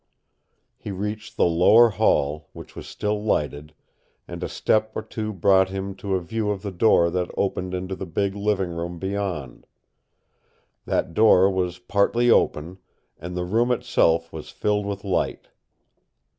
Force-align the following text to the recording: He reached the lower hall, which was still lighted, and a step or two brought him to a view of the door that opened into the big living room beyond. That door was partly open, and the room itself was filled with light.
He 0.79 0.89
reached 0.89 1.37
the 1.37 1.45
lower 1.45 1.91
hall, 1.91 2.49
which 2.53 2.75
was 2.75 2.87
still 2.87 3.23
lighted, 3.23 3.75
and 4.27 4.41
a 4.43 4.49
step 4.49 4.91
or 4.95 5.03
two 5.03 5.31
brought 5.31 5.69
him 5.69 5.93
to 5.97 6.15
a 6.15 6.19
view 6.21 6.49
of 6.49 6.63
the 6.63 6.71
door 6.71 7.11
that 7.11 7.29
opened 7.37 7.75
into 7.75 7.95
the 7.95 8.07
big 8.07 8.33
living 8.33 8.71
room 8.71 8.97
beyond. 8.97 9.67
That 10.87 11.13
door 11.13 11.51
was 11.51 11.77
partly 11.77 12.31
open, 12.31 12.79
and 13.19 13.37
the 13.37 13.45
room 13.45 13.71
itself 13.71 14.33
was 14.33 14.49
filled 14.49 14.87
with 14.87 15.03
light. 15.03 15.49